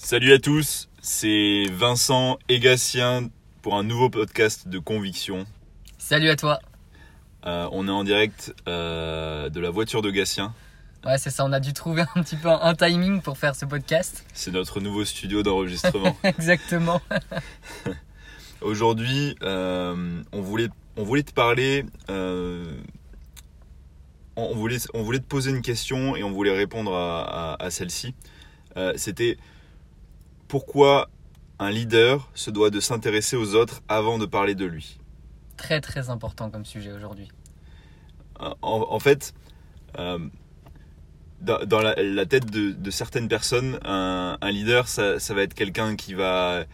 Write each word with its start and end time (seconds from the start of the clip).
Salut 0.00 0.32
à 0.32 0.38
tous, 0.38 0.88
c'est 1.02 1.64
Vincent 1.72 2.38
et 2.48 2.60
Gatien 2.60 3.30
pour 3.62 3.74
un 3.76 3.82
nouveau 3.82 4.08
podcast 4.08 4.68
de 4.68 4.78
Conviction. 4.78 5.44
Salut 5.98 6.28
à 6.28 6.36
toi. 6.36 6.60
Euh, 7.46 7.68
on 7.72 7.88
est 7.88 7.90
en 7.90 8.04
direct 8.04 8.54
euh, 8.68 9.48
de 9.50 9.58
la 9.58 9.70
voiture 9.70 10.00
de 10.00 10.12
Gatien. 10.12 10.54
Ouais, 11.04 11.18
c'est 11.18 11.30
ça, 11.30 11.44
on 11.44 11.50
a 11.52 11.58
dû 11.58 11.72
trouver 11.72 12.02
un 12.14 12.22
petit 12.22 12.36
peu 12.36 12.48
un 12.48 12.74
timing 12.76 13.20
pour 13.22 13.38
faire 13.38 13.56
ce 13.56 13.64
podcast. 13.64 14.24
C'est 14.34 14.52
notre 14.52 14.78
nouveau 14.80 15.04
studio 15.04 15.42
d'enregistrement. 15.42 16.16
Exactement. 16.22 17.00
Aujourd'hui, 18.60 19.34
euh, 19.42 20.22
on, 20.32 20.40
voulait, 20.40 20.68
on 20.96 21.02
voulait 21.02 21.24
te 21.24 21.32
parler. 21.32 21.84
on, 22.08 22.62
voulait, 24.54 24.78
on 24.94 25.02
voulait 25.02 25.18
te 25.18 25.26
poser 25.26 25.50
une 25.50 25.62
question 25.62 26.14
et 26.14 26.22
on 26.22 26.30
voulait 26.30 26.56
répondre 26.56 26.94
à, 26.94 27.54
à- 27.54 27.64
à 27.64 27.70
celle-ci. 27.70 28.14
C'était 28.94 29.36
pourquoi 30.48 31.08
un 31.58 31.70
leader 31.70 32.30
se 32.34 32.50
doit 32.50 32.70
de 32.70 32.80
s'intéresser 32.80 33.36
aux 33.36 33.54
autres 33.54 33.82
avant 33.88 34.18
de 34.18 34.26
parler 34.26 34.54
de 34.54 34.64
lui 34.64 34.98
Très 35.56 35.80
très 35.80 36.08
important 36.10 36.50
comme 36.50 36.64
sujet 36.64 36.92
aujourd'hui. 36.92 37.28
en, 38.38 38.56
en 38.62 38.98
fait, 39.00 39.34
euh, 39.98 40.18
dans, 41.40 41.64
dans 41.66 41.80
la, 41.80 41.94
la 41.96 42.26
tête 42.26 42.50
de, 42.50 42.72
de 42.72 42.90
certaines 42.90 43.28
personnes, 43.28 43.78
un, 43.84 44.38
un 44.40 44.50
leader, 44.50 44.88
ça, 44.88 45.18
ça 45.18 45.34
va 45.34 45.42
être 45.42 45.54
quelqu'un 45.54 45.96
qui 45.96 46.14
va, 46.14 46.64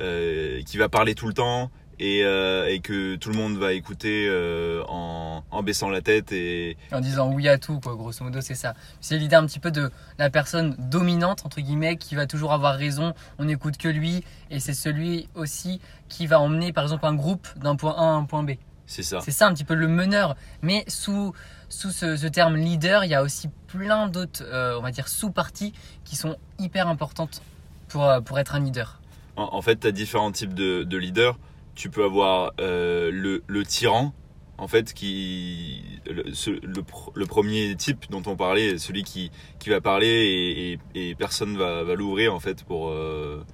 euh, 0.00 0.62
qui 0.62 0.76
va 0.76 0.88
parler 0.88 1.14
tout 1.14 1.26
le 1.26 1.34
temps 1.34 1.70
et, 1.98 2.22
euh, 2.24 2.68
et 2.68 2.80
que 2.80 3.16
tout 3.16 3.30
le 3.30 3.36
monde 3.36 3.56
va 3.56 3.72
écouter 3.72 4.26
euh, 4.28 4.82
en, 4.88 5.42
en 5.50 5.62
baissant 5.62 5.88
la 5.88 6.00
tête. 6.02 6.32
Et 6.32 6.76
En 6.92 7.00
disant 7.00 7.32
oui 7.32 7.48
à 7.48 7.58
tout, 7.58 7.80
quoi, 7.80 7.94
grosso 7.94 8.22
modo, 8.24 8.40
c'est 8.40 8.54
ça. 8.54 8.74
C'est 9.00 9.18
l'idée 9.18 9.36
un 9.36 9.46
petit 9.46 9.58
peu 9.60 9.70
de 9.70 9.90
la 10.18 10.30
personne 10.30 10.76
dominante, 10.78 11.44
entre 11.46 11.60
guillemets, 11.60 11.96
qui 11.96 12.14
va 12.14 12.26
toujours 12.26 12.52
avoir 12.52 12.76
raison, 12.76 13.14
on 13.38 13.44
n'écoute 13.44 13.76
que 13.78 13.88
lui, 13.88 14.24
et 14.50 14.60
c'est 14.60 14.74
celui 14.74 15.28
aussi 15.34 15.80
qui 16.08 16.26
va 16.26 16.40
emmener, 16.40 16.72
par 16.72 16.84
exemple, 16.84 17.06
un 17.06 17.14
groupe 17.14 17.48
d'un 17.56 17.76
point 17.76 17.94
A 17.96 18.02
à 18.02 18.04
un 18.04 18.24
point 18.24 18.42
B. 18.42 18.52
c'est 18.86 19.02
ça. 19.02 19.20
C'est 19.20 19.30
ça 19.30 19.46
un 19.48 19.54
petit 19.54 19.64
peu 19.64 19.74
le 19.74 19.88
meneur. 19.88 20.36
Mais 20.62 20.84
sous, 20.88 21.32
sous 21.68 21.90
ce, 21.90 22.16
ce 22.16 22.26
terme 22.26 22.56
leader, 22.56 23.04
il 23.04 23.10
y 23.10 23.14
a 23.14 23.22
aussi 23.22 23.48
plein 23.68 24.06
d'autres, 24.08 24.44
euh, 24.44 24.78
on 24.78 24.82
va 24.82 24.90
dire, 24.90 25.08
sous-parties 25.08 25.72
qui 26.04 26.14
sont 26.16 26.36
hyper 26.58 26.88
importantes 26.88 27.42
pour, 27.88 28.06
pour 28.24 28.38
être 28.38 28.54
un 28.54 28.60
leader. 28.60 29.00
En, 29.36 29.48
en 29.52 29.62
fait, 29.62 29.80
tu 29.80 29.86
as 29.86 29.92
différents 29.92 30.32
types 30.32 30.54
de, 30.54 30.82
de 30.84 30.96
leaders. 30.96 31.38
Tu 31.76 31.90
peux 31.90 32.04
avoir 32.04 32.52
euh, 32.60 33.10
le, 33.12 33.64
tyran, 33.64 34.14
en 34.58 34.66
fait, 34.66 34.94
qui 34.94 35.82
le, 36.06 37.24
premier 37.26 37.76
type 37.76 38.06
dont 38.10 38.22
on 38.26 38.34
parlait, 38.34 38.78
celui 38.78 39.04
qui, 39.04 39.30
qui 39.58 39.68
va 39.68 39.80
parler 39.80 40.78
et, 40.94 41.14
personne 41.14 41.56
va, 41.56 41.84
va 41.84 41.94
l'ouvrir, 41.94 42.34
en 42.34 42.40
fait, 42.40 42.64
pour. 42.64 42.88
euh, 42.88 43.44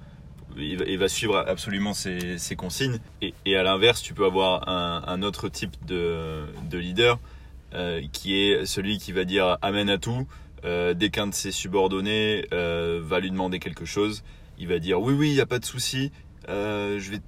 il, 0.57 0.97
va, 0.97 1.07
suivre 1.07 1.37
absolument 1.47 1.93
ses, 1.93 2.55
consignes. 2.55 2.99
Et, 3.21 3.55
à 3.55 3.63
l'inverse, 3.63 4.01
tu 4.01 4.13
peux 4.13 4.25
avoir 4.25 4.67
un, 4.69 5.21
autre 5.21 5.49
type 5.49 5.75
de, 5.85 6.45
de 6.69 6.77
leader 6.77 7.19
euh, 7.73 8.01
qui 8.11 8.39
est 8.39 8.65
celui 8.65 8.99
qui 8.99 9.11
va 9.11 9.25
dire 9.25 9.57
amen 9.61 9.89
à 9.89 9.97
tout. 9.97 10.27
Euh, 10.63 10.93
dès 10.93 11.09
qu'un 11.09 11.27
de 11.27 11.33
ses 11.33 11.51
subordonnés 11.51 12.45
va 12.51 13.19
lui 13.19 13.31
demander 13.31 13.59
quelque 13.59 13.85
chose, 13.85 14.23
il 14.57 14.67
va 14.67 14.79
dire 14.79 15.01
oui 15.01 15.13
oui 15.13 15.29
il 15.31 15.35
y 15.35 15.41
a 15.41 15.45
pas 15.45 15.59
de 15.59 15.65
souci 15.65 16.11
je 16.47 17.11
vais 17.11 17.19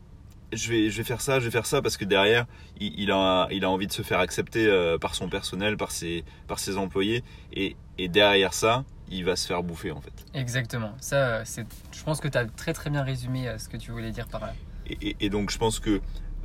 je 0.55 0.69
vais 0.71 0.89
je 0.89 0.97
vais 0.97 1.03
faire 1.03 1.21
ça 1.21 1.39
je 1.39 1.45
vais 1.45 1.51
faire 1.51 1.65
ça 1.65 1.81
parce 1.81 1.97
que 1.97 2.05
derrière 2.05 2.45
il, 2.79 2.93
il 2.99 3.11
a 3.11 3.47
il 3.51 3.63
a 3.65 3.69
envie 3.69 3.87
de 3.87 3.91
se 3.91 4.01
faire 4.01 4.19
accepter 4.19 4.65
euh, 4.67 4.97
par 4.97 5.15
son 5.15 5.29
personnel 5.29 5.77
par 5.77 5.91
ses 5.91 6.23
par 6.47 6.59
ses 6.59 6.77
employés 6.77 7.23
et, 7.53 7.75
et 7.97 8.07
derrière 8.07 8.53
ça 8.53 8.83
il 9.09 9.23
va 9.25 9.35
se 9.35 9.45
faire 9.47 9.61
bouffer 9.63 9.91
en 9.91 10.01
fait 10.01 10.13
Exactement. 10.33 10.93
Ça, 10.99 11.45
c'est, 11.45 11.63
je 11.91 12.03
pense 12.03 12.19
que 12.19 12.27
tu 12.27 12.37
as 12.39 12.45
très 12.45 12.73
très 12.73 12.89
bien 12.89 13.03
résumé 13.03 13.47
euh, 13.47 13.57
ce 13.59 13.69
que 13.69 13.77
tu 13.77 13.91
voulais 13.91 14.11
dire 14.11 14.27
par 14.27 14.41
là. 14.41 14.53
et, 14.87 15.09
et- 15.09 15.15
et 15.19 15.29
donc 15.29 15.51
je 15.51 15.57
pense 15.59 15.79
que 15.79 16.01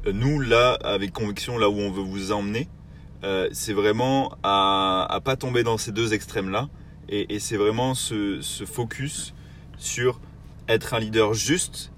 euh, 0.06 0.12
nous 0.12 0.41
là 0.41 0.78
avec 0.84 1.12
conviction 1.12 1.56
là 1.58 1.70
où 1.70 1.78
on 1.78 1.91
veut 1.91 2.02
vous 2.02 2.33
emmener 2.33 2.69
euh, 3.24 3.48
c'est 3.52 3.73
vraiment 3.74 4.35
à, 4.42 5.06
à 5.11 5.20
pas 5.20 5.36
tomber 5.36 5.62
dans 5.62 5.79
ces 5.79 5.92
deux 5.92 6.12
extrêmes 6.14 6.51
là 6.51 6.68
et, 7.08 7.35
et 7.35 7.39
c'est 7.40 7.56
vraiment 7.56 7.95
ce, 7.95 8.40
ce 8.42 8.64
focus 8.64 9.35
sur 9.79 10.20
être 10.68 10.95
un 10.95 11.01
leader 11.01 11.35
juste 11.35 11.92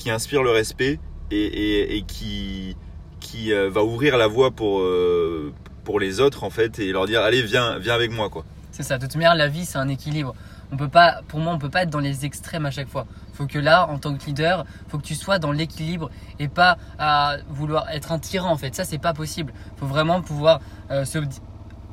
qui 0.00 0.10
inspire 0.10 0.42
le 0.42 0.50
respect 0.50 0.98
et, 1.30 2.02
qui, 2.08 2.74
qui 3.20 3.52
euh, 3.52 3.68
va 3.70 3.84
ouvrir 3.84 4.16
la 4.16 4.26
voie 4.26 4.50
pour, 4.50 4.80
euh, 4.80 5.52
pour 5.84 6.00
les 6.00 6.20
autres 6.20 6.42
en 6.42 6.50
fait 6.50 6.78
et 6.78 6.90
leur 6.90 7.06
dire 7.06 7.20
allez 7.20 7.42
viens, 7.42 7.78
viens 7.78 7.94
avec 7.94 8.10
moi 8.10 8.30
quoi. 8.30 8.44
C'est 8.72 8.82
ça. 8.82 8.96
De 8.98 9.04
toute 9.06 9.16
manière, 9.16 9.34
la 9.34 9.48
vie, 9.48 9.66
c'est 9.66 9.78
un 9.78 9.88
équilibre. 9.88 10.34
On 10.72 10.76
peut 10.76 10.88
pas, 10.88 11.20
pour 11.28 11.40
moi, 11.40 11.52
on 11.52 11.58
peut 11.58 11.68
pas 11.68 11.82
être 11.82 11.90
dans 11.90 11.98
les 11.98 12.24
extrêmes 12.24 12.64
à 12.64 12.70
chaque 12.70 12.88
fois. 12.88 13.06
Faut 13.34 13.46
que 13.46 13.58
là, 13.58 13.88
en 13.90 13.98
tant 13.98 14.14
que 14.16 14.24
leader, 14.24 14.64
faut 14.88 14.96
que 14.98 15.02
tu 15.02 15.14
sois 15.14 15.38
dans 15.38 15.52
l'équilibre 15.52 16.10
et 16.38 16.48
pas 16.48 16.78
à 16.98 17.36
vouloir 17.48 17.90
être 17.90 18.12
un 18.12 18.18
tyran 18.18 18.50
en 18.50 18.56
fait. 18.56 18.74
Ça, 18.74 18.84
c'est 18.84 18.98
pas 18.98 19.12
possible. 19.12 19.52
Faut 19.76 19.86
vraiment 19.86 20.22
pouvoir 20.22 20.60
euh, 20.90 21.04
se 21.04 21.18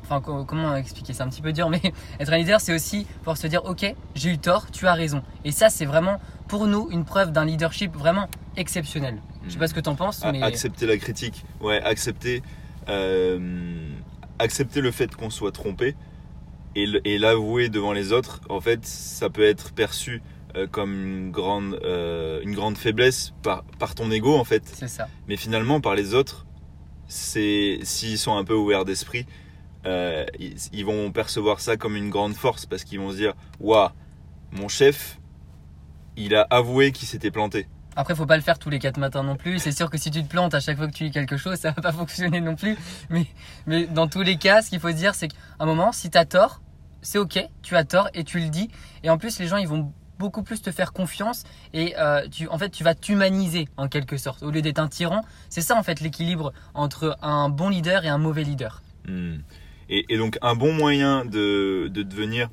Enfin, 0.02 0.22
co- 0.22 0.44
comment 0.46 0.74
expliquer? 0.74 1.12
C'est 1.12 1.22
un 1.22 1.28
petit 1.28 1.42
peu 1.42 1.52
dur, 1.52 1.68
mais 1.74 1.82
être 2.18 2.32
un 2.32 2.38
leader, 2.38 2.60
c'est 2.62 2.74
aussi 2.74 3.04
pouvoir 3.18 3.36
se 3.36 3.46
dire 3.46 3.62
Ok, 3.66 3.94
j'ai 4.14 4.30
eu 4.30 4.38
tort, 4.38 4.70
tu 4.70 4.86
as 4.86 4.94
raison. 4.94 5.22
Et 5.44 5.52
ça, 5.52 5.68
c'est 5.68 5.84
vraiment 5.84 6.18
pour 6.48 6.66
nous 6.66 6.88
une 6.90 7.04
preuve 7.04 7.30
d'un 7.32 7.44
leadership 7.44 7.94
vraiment 7.94 8.28
exceptionnel. 8.56 9.20
Je 9.46 9.50
sais 9.52 9.58
pas 9.58 9.68
ce 9.68 9.74
que 9.74 9.80
tu 9.80 9.88
en 9.88 9.94
penses, 9.94 10.24
A- 10.24 10.32
mais 10.32 10.42
Accepter 10.42 10.86
la 10.86 10.96
critique, 10.96 11.44
ouais, 11.60 11.80
accepter, 11.82 12.42
euh, 12.88 13.90
accepter 14.38 14.80
le 14.80 14.90
fait 14.90 15.14
qu'on 15.14 15.30
soit 15.30 15.52
trompé 15.52 15.94
et, 16.74 17.18
l'avouer 17.18 17.68
devant 17.68 17.92
les 17.92 18.12
autres, 18.12 18.40
en 18.48 18.60
fait, 18.60 18.84
ça 18.86 19.30
peut 19.30 19.44
être 19.44 19.72
perçu 19.72 20.22
euh, 20.54 20.66
comme 20.68 20.92
une 20.92 21.30
grande, 21.30 21.78
euh, 21.82 22.40
une 22.42 22.54
grande 22.54 22.78
faiblesse 22.78 23.32
par, 23.42 23.64
par 23.78 23.94
ton 23.94 24.10
ego, 24.10 24.36
en 24.36 24.44
fait. 24.44 24.62
c'est 24.64 24.88
ça. 24.88 25.08
Mais 25.26 25.36
finalement, 25.36 25.80
par 25.80 25.94
les 25.96 26.14
autres, 26.14 26.46
c'est 27.08 27.80
s'ils 27.82 28.18
sont 28.18 28.36
un 28.36 28.44
peu 28.44 28.54
ouverts 28.54 28.84
d'esprit, 28.84 29.26
euh, 29.86 30.24
ils, 30.38 30.56
ils 30.72 30.84
vont 30.84 31.10
percevoir 31.10 31.60
ça 31.60 31.76
comme 31.76 31.96
une 31.96 32.10
grande 32.10 32.34
force 32.34 32.66
parce 32.66 32.84
qu'ils 32.84 33.00
vont 33.00 33.10
se 33.10 33.16
dire 33.16 33.32
Waouh, 33.60 33.88
mon 34.52 34.68
chef, 34.68 35.17
il 36.18 36.34
a 36.34 36.42
avoué 36.50 36.92
qu'il 36.92 37.08
s'était 37.08 37.30
planté. 37.30 37.66
Après, 37.96 38.14
faut 38.14 38.26
pas 38.26 38.36
le 38.36 38.42
faire 38.42 38.58
tous 38.58 38.70
les 38.70 38.78
quatre 38.78 38.98
matins 38.98 39.22
non 39.22 39.34
plus. 39.34 39.58
C'est 39.58 39.72
sûr 39.72 39.90
que 39.90 39.98
si 39.98 40.10
tu 40.10 40.22
te 40.22 40.28
plantes 40.28 40.54
à 40.54 40.60
chaque 40.60 40.76
fois 40.76 40.86
que 40.86 40.92
tu 40.92 41.04
lis 41.04 41.10
quelque 41.10 41.36
chose, 41.36 41.56
ça 41.56 41.72
va 41.72 41.82
pas 41.82 41.92
fonctionner 42.02 42.40
non 42.40 42.54
plus. 42.54 42.76
Mais, 43.10 43.26
mais 43.66 43.86
dans 43.86 44.06
tous 44.06 44.22
les 44.22 44.36
cas, 44.36 44.62
ce 44.62 44.70
qu'il 44.70 44.78
faut 44.78 44.90
se 44.90 44.94
dire, 44.94 45.14
c'est 45.14 45.28
qu'à 45.28 45.36
un 45.58 45.66
moment, 45.66 45.90
si 45.90 46.10
tu 46.10 46.18
as 46.18 46.24
tort, 46.24 46.60
c'est 47.02 47.18
ok, 47.18 47.40
tu 47.62 47.76
as 47.76 47.84
tort 47.84 48.08
et 48.14 48.22
tu 48.24 48.38
le 48.38 48.50
dis. 48.50 48.70
Et 49.02 49.10
en 49.10 49.18
plus, 49.18 49.38
les 49.38 49.48
gens, 49.48 49.56
ils 49.56 49.66
vont 49.66 49.92
beaucoup 50.18 50.42
plus 50.42 50.60
te 50.62 50.70
faire 50.70 50.92
confiance 50.92 51.44
et 51.72 51.94
euh, 51.98 52.26
tu, 52.28 52.48
en 52.48 52.58
fait, 52.58 52.70
tu 52.70 52.84
vas 52.84 52.94
t'humaniser 52.94 53.68
en 53.76 53.88
quelque 53.88 54.16
sorte. 54.16 54.42
Au 54.42 54.50
lieu 54.50 54.62
d'être 54.62 54.78
un 54.78 54.88
tyran, 54.88 55.24
c'est 55.48 55.60
ça 55.60 55.76
en 55.76 55.82
fait 55.82 56.00
l'équilibre 56.00 56.52
entre 56.74 57.16
un 57.22 57.48
bon 57.48 57.68
leader 57.68 58.04
et 58.04 58.08
un 58.08 58.18
mauvais 58.18 58.42
leader. 58.42 58.82
Hmm. 59.06 59.38
Et, 59.88 60.04
et 60.08 60.18
donc 60.18 60.38
un 60.42 60.54
bon 60.54 60.72
moyen 60.72 61.24
de, 61.24 61.88
de 61.88 62.02
devenir 62.02 62.48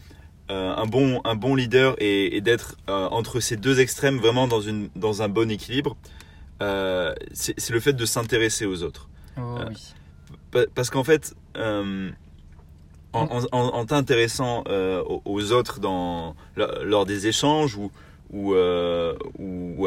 un, 0.50 0.86
bon, 0.86 1.22
un 1.26 1.36
bon 1.36 1.56
leader 1.56 1.96
et, 2.00 2.36
et 2.38 2.42
d'être 2.42 2.76
euh, 2.90 3.08
entre 3.10 3.40
ces 3.40 3.58
deux 3.58 3.80
extrêmes 3.80 4.18
vraiment 4.18 4.48
dans, 4.48 4.62
une, 4.62 4.90
dans 4.96 5.22
un 5.22 5.30
bon 5.30 5.50
équilibre, 5.50 5.96
euh, 6.62 7.14
c'est 7.34 7.70
le 7.72 7.80
fait 7.80 7.94
de 7.94 8.06
s'intéresser 8.06 8.66
aux 8.66 8.84
autres. 8.84 9.10
Oh, 9.38 9.42
Euh, 9.60 9.66
oui. 9.70 10.68
Parce 10.74 10.90
qu'en 10.90 11.04
fait, 11.04 11.36
euh, 11.58 12.10
en, 13.14 13.28
en, 13.52 13.86
t'intéressant 13.86 14.64
euh, 14.68 15.04
aux, 15.26 15.52
autres 15.52 15.80
dans, 15.80 16.36
lors 16.56 17.06
des 17.06 17.28
échanges 17.28 17.76
ou, 17.76 17.92
ou, 18.32 18.54
euh, 18.54 19.16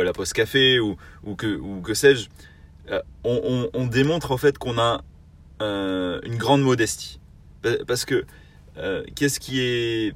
à 0.01 0.05
la 0.05 0.13
poste 0.13 0.33
café 0.33 0.79
ou, 0.81 0.97
ou 1.25 1.35
que, 1.37 1.57
ou 1.57 1.81
que 1.81 1.95
sais-je, 1.95 2.29
euh, 2.91 3.01
on, 3.25 3.69
on- 3.75 3.81
on 3.81 3.87
démontre 3.87 4.31
en 4.33 4.39
fait 4.39 4.57
qu'on 4.59 4.79
a 4.79 5.03
euh, 5.63 6.21
une 6.25 6.37
grande 6.37 6.63
modestie. 6.63 7.19
Pa- 7.63 7.85
Parce 7.87 8.05
que 8.05 8.25
euh, 8.79 9.05
qu'est-ce 9.15 9.41
qui 9.41 9.61
est 9.61 10.15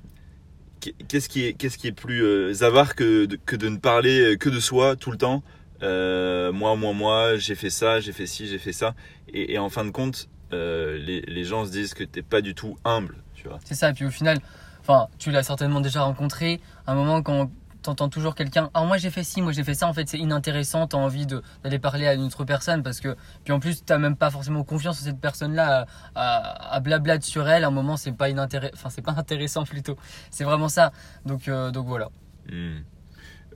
qu'est-ce 1.09 1.29
qui 1.29 1.47
est 1.47 1.53
qu'est-ce 1.55 1.79
qui 1.79 1.87
est 1.87 1.93
plus 1.93 2.23
euh, 2.23 2.53
avare 2.63 2.95
que 2.95 3.27
de, 3.27 3.37
que 3.37 3.57
de 3.57 3.69
ne 3.69 3.79
parler 3.79 4.37
que 4.39 4.49
de 4.49 4.61
soi 4.61 4.97
tout 4.97 5.11
le 5.11 5.19
temps? 5.19 5.43
Euh, 5.83 6.53
moi 6.53 6.77
moi 6.77 6.93
moi 6.93 7.37
j'ai 7.37 7.57
fait 7.57 7.71
ça 7.71 7.99
j'ai 7.99 8.13
fait 8.13 8.27
ci 8.27 8.47
j'ai 8.47 8.59
fait 8.59 8.73
ça 8.73 8.95
et, 9.35 9.59
en 9.59 9.69
fin 9.69 9.85
de 9.85 9.91
compte 9.91 10.29
euh, 10.53 10.97
les, 10.97 11.23
les 11.23 11.45
gens 11.45 11.65
se 11.65 11.73
disent 11.73 11.93
que 11.93 12.05
t'es 12.05 12.23
pas 12.23 12.41
du 12.41 12.55
tout 12.55 12.77
humble 12.85 13.17
tu 13.43 13.49
vois 13.49 13.59
C'est 13.65 13.75
ça. 13.75 13.91
Et 13.91 13.93
puis 13.93 14.05
au 14.05 14.11
final, 14.11 14.39
enfin, 14.81 15.09
tu 15.19 15.31
l'as 15.31 15.43
certainement 15.43 15.81
déjà 15.81 16.03
rencontré. 16.03 16.61
Un 16.87 16.95
moment 16.95 17.23
quand 17.23 17.51
t'entends 17.83 18.09
toujours 18.09 18.35
quelqu'un, 18.35 18.71
ah 18.75 18.85
moi 18.85 18.97
j'ai 18.97 19.11
fait 19.11 19.25
ci, 19.25 19.43
moi 19.43 19.53
j'ai 19.53 19.65
fait 19.65 19.75
ça. 19.75 19.89
En 19.89 19.93
fait, 19.93 20.09
c'est 20.09 20.19
inintéressant. 20.19 20.87
T'as 20.87 20.97
envie 20.99 21.27
d'aller 21.27 21.79
parler 21.79 22.07
à 22.07 22.15
une 22.15 22.23
autre 22.23 22.45
personne 22.45 22.83
parce 22.83 23.01
que 23.01 23.17
puis 23.45 23.53
en 23.53 23.61
plus 23.61 23.85
t'as 23.85 23.99
même 23.99 24.17
pas 24.17 24.31
forcément 24.31 24.65
confiance 24.65 25.01
en 25.01 25.05
cette 25.05 25.21
personne-là 25.21 25.87
à, 26.15 26.77
à, 26.77 26.79
à 26.79 27.21
sur 27.21 27.49
elle. 27.49 27.65
À 27.65 27.69
un 27.69 27.71
moment, 27.71 27.97
c'est 27.97 28.13
pas. 28.13 28.29
Enfin, 28.31 28.89
c'est 28.91 29.03
pas 29.03 29.13
intéressant 29.17 29.65
plutôt. 29.65 29.97
C'est 30.31 30.45
vraiment 30.45 30.69
ça. 30.69 30.93
Donc 31.27 31.49
euh, 31.49 31.71
donc 31.71 31.87
voilà. 31.87 32.09
Hmm. 32.51 32.79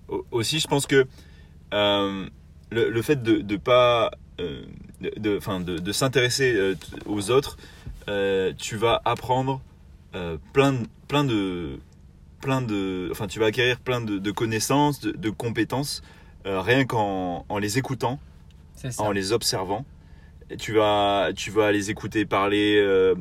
Au- 0.08 0.26
Aussi, 0.30 0.60
je 0.60 0.66
pense 0.68 0.86
que 0.86 1.06
euh, 1.74 2.28
le, 2.70 3.02
fait 3.02 3.22
de 3.22 3.56
pas 3.56 4.10
euh, 4.40 4.64
de, 5.00 5.78
de, 5.78 5.92
s'intéresser 5.92 6.74
aux 7.06 7.30
autres, 7.30 7.56
tu 8.58 8.76
vas 8.76 9.00
apprendre 9.04 9.60
plein 10.52 10.82
plein 11.08 11.24
de 11.24 11.78
plein 12.40 12.62
de, 12.62 13.08
enfin, 13.10 13.26
tu 13.26 13.38
vas 13.38 13.46
acquérir 13.46 13.78
plein 13.80 14.00
de, 14.00 14.18
de 14.18 14.30
connaissances, 14.30 15.00
de, 15.00 15.12
de 15.12 15.30
compétences, 15.30 16.02
euh, 16.46 16.60
rien 16.60 16.84
qu'en 16.84 17.44
en 17.48 17.58
les 17.58 17.78
écoutant, 17.78 18.20
en 18.98 19.10
les 19.10 19.32
observant. 19.32 19.84
Et 20.50 20.56
tu 20.56 20.72
vas, 20.72 21.30
tu 21.34 21.50
vas 21.50 21.72
les 21.72 21.90
écouter 21.90 22.24
parler. 22.24 22.76
Euh, 22.78 23.14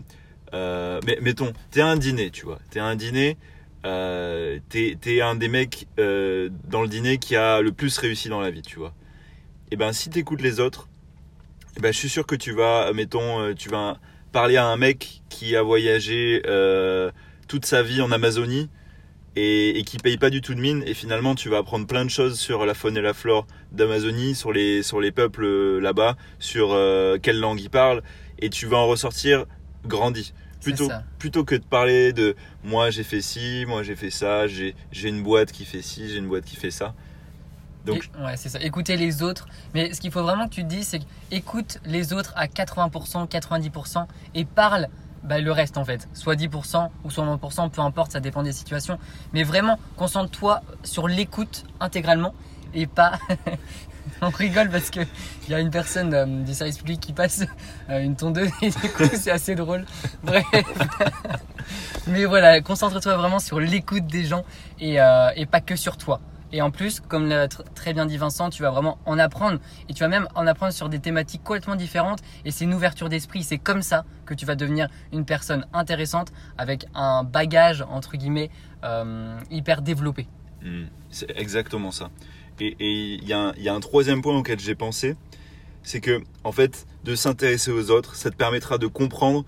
euh, 0.54 1.00
mais 1.06 1.18
mettons, 1.22 1.54
t'es 1.72 1.82
à 1.82 1.88
un 1.88 1.98
dîner, 1.98 2.30
tu 2.30 2.46
vois. 2.46 2.60
T'es 2.70 2.80
à 2.80 2.86
un 2.86 2.96
dîner. 2.96 3.38
Euh, 3.86 4.60
t'es, 4.70 4.98
t'es 5.00 5.22
un 5.22 5.36
des 5.36 5.48
mecs 5.48 5.88
euh, 6.00 6.50
dans 6.66 6.82
le 6.82 6.88
dîner 6.88 7.18
qui 7.18 7.36
a 7.36 7.62
le 7.62 7.72
plus 7.72 7.98
réussi 7.98 8.30
dans 8.30 8.42
la 8.42 8.52
vie, 8.52 8.62
tu 8.62 8.78
vois. 8.78 8.94
Et 9.72 9.76
ben, 9.76 9.92
si 9.92 10.10
t'écoutes 10.10 10.42
les 10.42 10.60
autres, 10.60 10.88
eh 11.78 11.82
ben, 11.82 11.92
je 11.92 11.98
suis 11.98 12.10
sûr 12.10 12.26
que 12.26 12.36
tu 12.36 12.52
vas, 12.52 12.94
mettons, 12.94 13.54
tu 13.54 13.70
vas 13.70 13.98
parler 14.32 14.58
à 14.58 14.68
un 14.68 14.78
mec 14.78 15.22
qui 15.30 15.56
a 15.56 15.62
voyagé 15.62 16.42
toute 17.48 17.66
sa 17.66 17.84
vie 17.84 18.02
en 18.02 18.12
Amazonie 18.12 18.70
et, 19.36 19.78
et 19.78 19.84
qui 19.84 19.98
paye 19.98 20.18
pas 20.18 20.30
du 20.30 20.42
tout 20.42 20.54
de 20.56 20.60
mine. 20.60 20.84
Et 20.86 20.94
finalement, 20.94 21.36
tu 21.36 21.50
vas 21.50 21.58
apprendre 21.58 21.88
plein 21.88 22.06
de 22.06 22.10
choses 22.10 22.40
sur 22.40 22.66
la 22.66 22.74
faune 22.74 22.98
et 22.98 23.02
la 23.02 23.14
flore 23.14 23.46
d'Amazonie, 23.72 24.36
sur 24.36 24.52
les, 24.54 24.84
sur 24.84 25.00
les 25.02 25.12
peuples 25.12 25.44
euh, 25.46 25.80
là-bas, 25.80 26.16
sur 26.40 26.74
euh, 26.74 27.18
quelle 27.22 27.40
langue 27.40 27.60
ils 27.60 27.70
parlent. 27.70 28.02
Et 28.40 28.50
tu 28.50 28.66
vas 28.66 28.78
en 28.78 28.88
ressortir 28.88 29.46
grandi. 29.86 30.34
Plutôt, 30.62 30.90
plutôt 31.20 31.44
que 31.44 31.54
de 31.54 31.64
parler 31.64 32.12
de 32.12 32.36
moi 32.64 32.90
j'ai 32.90 33.04
fait 33.04 33.22
ci, 33.22 33.66
moi 33.68 33.84
j'ai 33.84 33.96
fait 33.96 34.10
ça, 34.10 34.48
j'ai 34.48 34.74
une 35.04 35.22
boîte 35.22 35.52
qui 35.52 35.64
fait 35.64 35.84
ci, 35.84 36.10
j'ai 36.10 36.18
une 36.18 36.28
boîte 36.28 36.46
qui 36.46 36.56
fait 36.56 36.72
ça. 36.72 36.96
Donc, 37.86 38.10
Et- 38.18 38.24
ouais, 38.24 38.36
c'est 38.36 38.50
ça. 38.50 38.60
Écouter 38.62 38.98
les 38.98 39.22
autres. 39.22 39.48
Mais 39.76 39.94
ce 39.94 40.02
qu'il 40.02 40.12
faut 40.12 40.24
vraiment 40.24 40.48
que 40.48 40.56
tu 40.56 40.64
te 40.64 40.68
dises, 40.68 40.88
c'est 40.88 41.02
écoute 41.30 41.80
les 41.86 42.14
autres 42.14 42.34
à 42.36 42.48
80%, 42.48 43.28
90% 43.28 44.08
et 44.34 44.44
parle 44.46 44.88
bah, 45.26 45.40
le 45.40 45.52
reste 45.52 45.78
en 45.78 45.86
fait. 45.86 46.08
Soit 46.14 46.36
10% 46.36 46.90
ou 47.04 47.12
soit 47.12 47.26
20%, 47.26 47.70
peu 47.70 47.82
importe, 47.82 48.12
ça 48.12 48.20
dépend 48.20 48.44
des 48.44 48.54
situations. 48.54 48.98
Mais 49.34 49.44
vraiment, 49.44 49.80
concentre-toi 49.98 50.62
sur 50.84 51.08
l'écoute 51.08 51.66
intégralement 51.80 52.34
et 52.74 52.88
pas. 52.88 53.20
On 54.22 54.30
rigole 54.30 54.70
parce 54.70 54.92
que 54.92 55.02
il 55.48 55.52
y 55.52 55.54
a 55.54 55.60
une 55.60 55.72
personne 55.72 56.14
euh, 56.14 56.26
du 56.26 56.54
service 56.54 56.78
public 56.78 57.00
qui 57.02 57.12
passe 57.12 57.44
euh, 57.90 58.00
une 58.00 58.16
tondeuse 58.16 58.50
et 58.62 58.70
du 58.70 58.90
coup 58.90 59.04
c'est 59.14 59.32
assez 59.32 59.56
drôle. 59.56 59.86
Bref. 60.24 60.46
Mais 62.08 62.26
voilà, 62.26 62.62
concentre-toi 62.62 63.18
vraiment 63.18 63.40
sur 63.40 63.60
l'écoute 63.60 64.06
des 64.06 64.24
gens 64.24 64.46
et, 64.80 65.02
euh, 65.02 65.30
et 65.36 65.46
pas 65.46 65.60
que 65.60 65.76
sur 65.76 65.98
toi. 65.98 66.22
Et 66.56 66.62
en 66.62 66.72
plus, 66.72 67.02
comme 67.02 67.28
l'a 67.28 67.48
tr- 67.48 67.66
très 67.76 67.92
bien 67.92 68.06
dit 68.06 68.16
Vincent, 68.16 68.50
tu 68.50 68.62
vas 68.62 68.72
vraiment 68.72 68.98
en 69.06 69.20
apprendre 69.20 69.60
et 69.90 69.94
tu 69.94 70.00
vas 70.00 70.08
même 70.08 70.26
en 70.36 70.48
apprendre 70.48 70.72
sur 70.72 70.88
des 70.88 71.00
thématiques 71.00 71.44
complètement 71.44 71.76
différentes 71.76 72.20
et 72.46 72.52
c'est 72.52 72.64
une 72.64 72.74
ouverture 72.74 73.10
d'esprit. 73.10 73.44
C'est 73.44 73.58
comme 73.58 73.82
ça 73.82 74.06
que 74.26 74.34
tu 74.34 74.46
vas 74.46 74.56
devenir 74.56 74.88
une 75.12 75.26
personne 75.26 75.66
intéressante 75.74 76.32
avec 76.58 76.86
un 76.96 77.26
bagage 77.26 77.84
entre 77.90 78.16
guillemets 78.16 78.50
euh, 78.86 79.38
hyper 79.52 79.82
développé. 79.82 80.28
hmm, 80.62 80.86
c'est 81.10 81.30
exactement 81.38 81.92
ça. 81.92 82.10
Et 82.62 82.78
il 82.80 83.28
y 83.28 83.34
a 83.34 83.74
un 83.74 83.80
troisième 83.82 84.22
point 84.22 84.38
auquel 84.38 84.58
j'ai 84.58 84.76
pensé, 84.76 85.18
c'est 85.84 86.00
que 86.00 86.22
en 86.46 86.54
fait, 86.54 86.88
de 87.04 87.16
s'intéresser 87.16 87.72
aux 87.72 87.92
autres, 87.92 88.16
ça 88.16 88.32
te 88.32 88.36
permettra 88.38 88.78
de 88.78 88.88
comprendre 88.88 89.44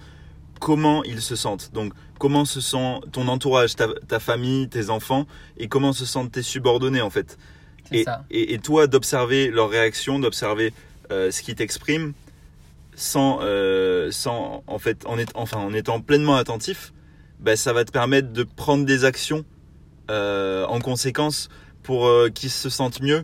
comment 0.60 1.04
ils 1.04 1.22
se 1.22 1.36
sentent. 1.36 1.72
Donc, 1.74 1.94
comment 2.20 2.46
se 2.46 2.62
sent 2.62 3.00
ton 3.12 3.28
entourage, 3.28 3.76
ta, 3.76 3.88
ta 4.08 4.20
famille, 4.20 4.70
tes 4.70 4.90
enfants, 4.90 5.28
et 5.58 5.68
comment 5.68 5.94
se 5.94 6.06
sentent 6.06 6.32
tes 6.32 6.42
subordonnés 6.42 7.02
en 7.02 7.10
fait. 7.10 7.38
Et, 7.92 8.04
ça. 8.04 8.26
et, 8.30 8.54
et 8.54 8.60
toi, 8.60 8.88
d'observer 8.88 9.50
leurs 9.50 9.70
réactions, 9.70 10.20
d'observer 10.20 10.74
euh, 11.12 11.32
ce 11.32 11.42
qu'ils 11.42 11.56
t'expriment, 11.56 12.14
sans, 12.96 13.40
euh, 13.42 14.12
sans, 14.12 14.64
en 14.68 14.80
fait, 14.80 15.06
en, 15.06 15.18
est, 15.18 15.32
enfin, 15.36 15.60
en 15.60 15.74
étant 15.74 16.02
pleinement 16.02 16.36
attentif, 16.36 16.94
ben, 17.40 17.56
ça 17.56 17.72
va 17.72 17.86
te 17.86 17.92
permettre 17.92 18.34
de 18.34 18.44
prendre 18.44 18.86
des 18.86 19.06
actions 19.06 19.46
euh, 20.10 20.66
en 20.66 20.80
conséquence 20.80 21.50
pour 21.84 22.10
qu'ils 22.34 22.50
se 22.50 22.70
sentent 22.70 23.02
mieux 23.02 23.24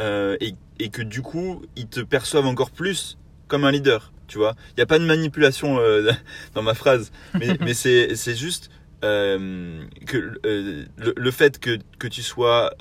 et, 0.00 0.54
et 0.80 0.88
que 0.88 1.02
du 1.02 1.22
coup, 1.22 1.62
ils 1.76 1.86
te 1.86 2.00
perçoivent 2.00 2.46
encore 2.46 2.72
plus 2.72 3.16
comme 3.46 3.64
un 3.64 3.70
leader. 3.70 4.12
Tu 4.32 4.38
vois, 4.38 4.54
il 4.70 4.74
n'y 4.78 4.82
a 4.82 4.86
pas 4.86 4.98
de 4.98 5.04
manipulation 5.04 5.78
euh, 5.78 6.10
dans 6.54 6.62
ma 6.62 6.74
phrase, 6.74 7.12
mais, 7.38 7.58
mais 7.60 7.74
c'est 7.74 8.16
c'est 8.16 8.34
juste 8.34 8.70
euh, 9.04 9.84
que 10.06 10.16
euh, 10.46 10.84
le, 10.96 11.12
le 11.16 11.30
fait 11.30 11.58
que, 11.58 11.78
que 11.98 12.08
tu 12.08 12.22
sois 12.22 12.72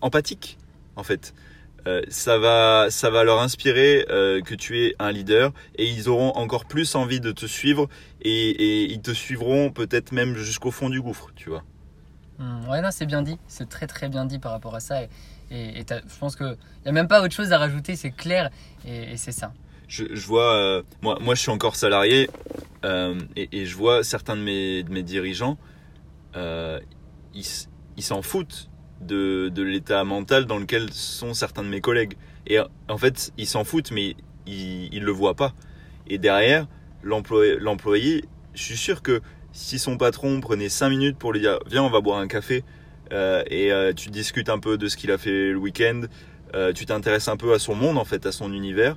empathique, 0.00 0.58
en 0.96 1.02
fait, 1.02 1.34
ça, 2.08 2.38
va, 2.38 2.86
ça 2.90 3.10
va 3.10 3.24
leur 3.24 3.40
inspirer 3.40 4.04
que 4.08 4.54
tu 4.54 4.80
es 4.80 4.94
un 4.98 5.12
leader 5.12 5.52
et 5.76 5.86
ils 5.86 6.08
auront 6.08 6.30
encore 6.36 6.66
plus 6.66 6.94
envie 6.94 7.20
de 7.20 7.32
te 7.32 7.46
suivre 7.46 7.88
et, 8.22 8.50
et 8.50 8.92
ils 8.92 9.00
te 9.02 9.12
suivront 9.12 9.70
peut-être 9.70 10.12
même 10.12 10.36
jusqu'au 10.36 10.70
fond 10.70 10.90
du 10.90 11.00
gouffre, 11.02 11.28
tu 11.36 11.50
vois. 11.50 11.64
Hmm, 12.38 12.66
ouais, 12.68 12.80
non, 12.80 12.90
c'est 12.90 13.06
bien 13.06 13.22
dit. 13.22 13.38
C'est 13.48 13.68
très 13.68 13.86
très 13.86 14.08
bien 14.08 14.24
dit 14.24 14.38
par 14.38 14.52
rapport 14.52 14.74
à 14.74 14.80
ça. 14.80 15.02
Et, 15.02 15.08
et, 15.50 15.80
et 15.80 15.84
t'as- 15.84 16.00
je 16.00 16.16
pense 16.18 16.36
qu'il 16.36 16.56
n'y 16.84 16.88
a 16.88 16.92
même 16.92 17.08
pas 17.08 17.22
autre 17.22 17.34
chose 17.34 17.52
à 17.52 17.58
rajouter, 17.58 17.96
c'est 17.96 18.10
clair 18.12 18.50
et, 18.86 19.12
et 19.12 19.16
c'est 19.16 19.32
ça. 19.32 19.52
Je, 19.90 20.04
vois, 20.24 20.54
euh, 20.54 20.82
moi, 21.02 21.18
moi 21.20 21.34
je 21.34 21.40
suis 21.40 21.50
encore 21.50 21.74
salarié 21.74 22.30
euh, 22.84 23.18
et, 23.34 23.66
je 23.66 23.76
vois 23.76 24.04
certains 24.04 24.36
de 24.36 24.40
mes, 24.40 24.84
de 24.84 24.92
mes 24.92 25.02
dirigeants, 25.02 25.58
euh, 26.36 26.78
ils, 27.34 28.02
s'en 28.02 28.22
foutent 28.22 28.70
de, 29.00 29.48
de 29.48 29.62
l'état 29.64 30.04
mental 30.04 30.46
dans 30.46 30.58
lequel 30.58 30.92
sont 30.92 31.34
certains 31.34 31.64
de 31.64 31.68
mes 31.68 31.80
collègues. 31.80 32.14
Et 32.46 32.58
en 32.88 32.98
fait, 32.98 33.32
ils 33.36 33.48
s'en 33.48 33.64
foutent, 33.64 33.90
mais 33.90 34.14
ils 34.46 35.00
ne 35.00 35.04
le 35.04 35.10
voient 35.10 35.34
pas. 35.34 35.54
Et 36.06 36.18
derrière, 36.18 36.68
l'employé, 37.02 38.24
je 38.54 38.62
suis 38.62 38.76
sûr 38.76 39.02
que 39.02 39.20
si 39.52 39.80
son 39.80 39.96
patron 39.96 40.40
prenait 40.40 40.68
5 40.68 40.88
minutes 40.88 41.18
pour 41.18 41.32
lui 41.32 41.40
dire 41.40 41.58
Viens, 41.66 41.82
on 41.82 41.90
va 41.90 42.00
boire 42.00 42.20
un 42.20 42.28
café, 42.28 42.62
et 43.10 43.72
tu 43.96 44.10
discutes 44.10 44.50
un 44.50 44.60
peu 44.60 44.78
de 44.78 44.86
ce 44.86 44.96
qu'il 44.96 45.10
a 45.10 45.18
fait 45.18 45.50
le 45.50 45.58
week-end, 45.58 46.02
tu 46.76 46.86
t'intéresses 46.86 47.26
un 47.26 47.36
peu 47.36 47.52
à 47.52 47.58
son 47.58 47.74
monde, 47.74 47.98
en 47.98 48.04
fait, 48.04 48.24
à 48.24 48.30
son 48.30 48.52
univers. 48.52 48.96